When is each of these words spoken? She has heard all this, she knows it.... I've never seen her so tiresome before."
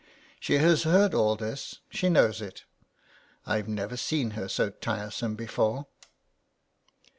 She 0.39 0.55
has 0.57 0.81
heard 0.81 1.13
all 1.13 1.35
this, 1.35 1.77
she 1.91 2.09
knows 2.09 2.41
it.... 2.41 2.63
I've 3.45 3.67
never 3.67 3.95
seen 3.95 4.31
her 4.31 4.47
so 4.47 4.71
tiresome 4.71 5.35
before." 5.35 5.85